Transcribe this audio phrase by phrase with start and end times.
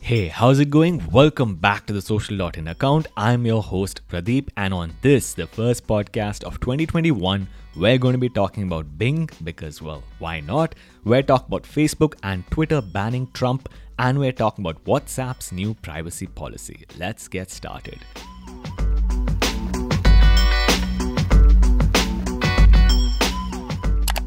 [0.00, 1.04] Hey, how's it going?
[1.10, 3.06] Welcome back to the Social.in account.
[3.16, 8.18] I'm your host Pradeep, and on this, the first podcast of 2021, we're going to
[8.18, 10.74] be talking about Bing because, well, why not?
[11.04, 13.68] We're talking about Facebook and Twitter banning Trump,
[13.98, 16.84] and we're talking about WhatsApp's new privacy policy.
[16.98, 18.00] Let's get started.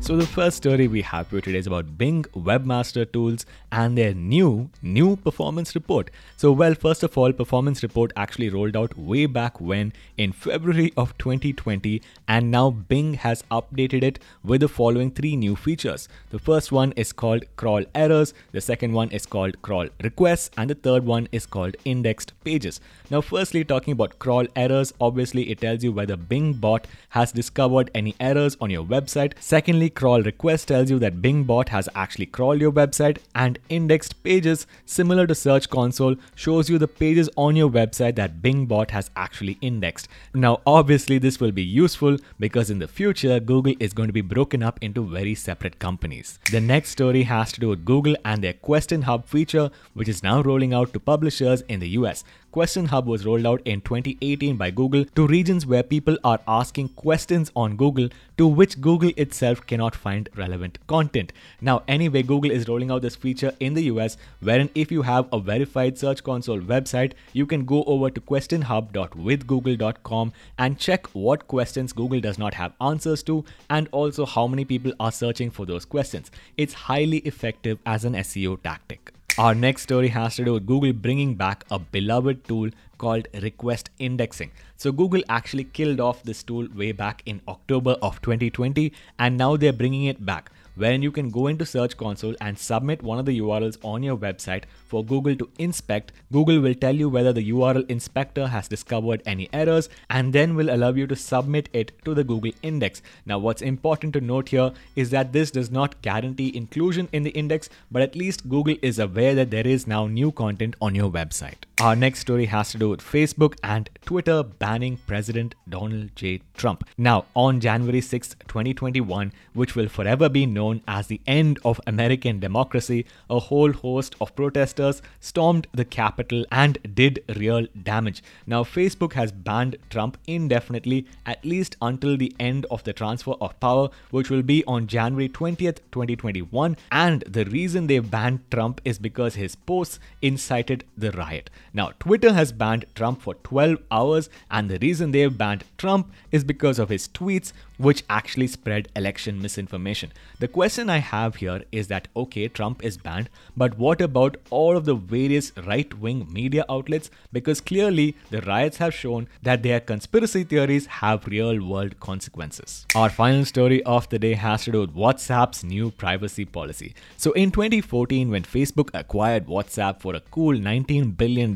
[0.08, 4.14] So the first story we have for today is about Bing Webmaster Tools and their
[4.14, 6.10] new new performance report.
[6.38, 10.94] So well, first of all, performance report actually rolled out way back when in February
[10.96, 16.08] of 2020 and now Bing has updated it with the following three new features.
[16.30, 20.70] The first one is called crawl errors, the second one is called crawl requests and
[20.70, 22.80] the third one is called indexed pages.
[23.10, 27.92] Now firstly talking about crawl errors, obviously it tells you whether Bing bot has discovered
[27.94, 29.34] any errors on your website.
[29.42, 34.22] Secondly, crawl request tells you that Bing bot has actually crawled your website and indexed
[34.24, 38.92] pages similar to search console shows you the pages on your website that Bing bot
[38.92, 40.08] has actually indexed.
[40.36, 44.22] Now obviously this will be useful because in the future Google is going to be
[44.22, 46.38] broken up into very separate companies.
[46.52, 50.22] The next story has to do with Google and their Question Hub feature which is
[50.22, 52.24] now rolling out to publishers in the US.
[52.50, 56.88] Question Hub was rolled out in 2018 by Google to regions where people are asking
[56.90, 61.34] questions on Google to which Google itself cannot find relevant content.
[61.60, 65.28] Now, anyway, Google is rolling out this feature in the US wherein if you have
[65.34, 71.92] a verified Search Console website, you can go over to questionhub.withgoogle.com and check what questions
[71.92, 75.84] Google does not have answers to and also how many people are searching for those
[75.84, 76.32] questions.
[76.56, 79.12] It's highly effective as an SEO tactic.
[79.40, 83.92] Our next story has to do with Google bringing back a beloved tool called request
[84.00, 84.50] indexing.
[84.78, 89.56] So Google actually killed off this tool way back in October of 2020 and now
[89.56, 93.26] they're bringing it back wherein you can go into Search Console and submit one of
[93.26, 96.12] the URLs on your website for Google to inspect.
[96.32, 100.70] Google will tell you whether the URL inspector has discovered any errors and then will
[100.70, 103.02] allow you to submit it to the Google index.
[103.26, 107.32] Now, what's important to note here is that this does not guarantee inclusion in the
[107.32, 111.12] index, but at least Google is aware that there is now new content on your
[111.12, 111.67] website.
[111.80, 116.42] Our next story has to do with Facebook and Twitter banning President Donald J.
[116.56, 116.84] Trump.
[116.98, 122.40] Now, on January 6, 2021, which will forever be known as the end of American
[122.40, 128.24] democracy, a whole host of protesters stormed the Capitol and did real damage.
[128.48, 133.60] Now, Facebook has banned Trump indefinitely, at least until the end of the transfer of
[133.60, 136.76] power, which will be on January 20th, 2021.
[136.92, 141.52] And the reason they banned Trump is because his posts incited the riot.
[141.78, 146.44] Now, Twitter has banned Trump for 12 hours, and the reason they've banned Trump is
[146.44, 150.12] because of his tweets, which actually spread election misinformation.
[150.40, 154.76] The question I have here is that okay, Trump is banned, but what about all
[154.76, 157.10] of the various right wing media outlets?
[157.32, 162.86] Because clearly the riots have shown that their conspiracy theories have real world consequences.
[162.96, 166.96] Our final story of the day has to do with WhatsApp's new privacy policy.
[167.18, 171.54] So in 2014, when Facebook acquired WhatsApp for a cool $19 billion,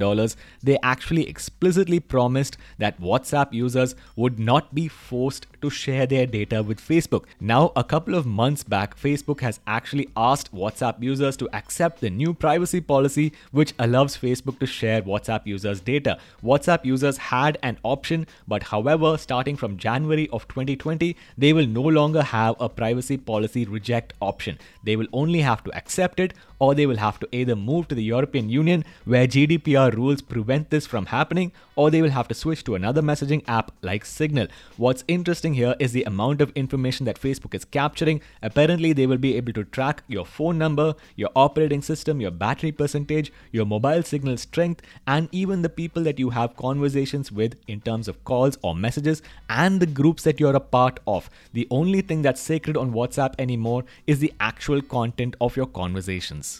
[0.62, 6.62] they actually explicitly promised that WhatsApp users would not be forced to share their data
[6.62, 7.24] with Facebook.
[7.40, 12.10] Now, a couple of months back, Facebook has actually asked WhatsApp users to accept the
[12.10, 16.18] new privacy policy, which allows Facebook to share WhatsApp users' data.
[16.44, 21.82] WhatsApp users had an option, but however, starting from January of 2020, they will no
[21.82, 24.60] longer have a privacy policy reject option.
[24.84, 27.96] They will only have to accept it or they will have to either move to
[27.96, 32.36] the European Union where GDPR rules prevent this from happening, or they will have to
[32.36, 34.48] switch to another messaging app like Signal.
[34.78, 38.22] What's interesting here is the amount of information that Facebook is capturing.
[38.44, 42.72] Apparently, they will be able to track your phone number, your operating system, your battery
[42.72, 47.82] percentage, your mobile signal strength, and even the people that you have conversations with in
[47.82, 51.28] terms of calls or messages and the groups that you're a part of.
[51.54, 56.51] The only thing that's sacred on WhatsApp anymore is the actual content of your conversations.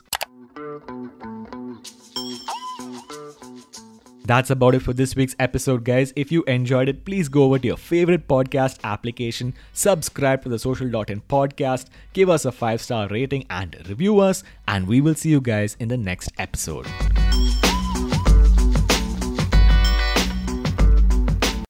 [4.32, 6.14] That's about it for this week's episode, guys.
[6.16, 10.58] If you enjoyed it, please go over to your favorite podcast application, subscribe to the
[10.58, 14.46] Social.in podcast, give us a five star rating, and review us.
[14.70, 16.88] And we will see you guys in the next episode.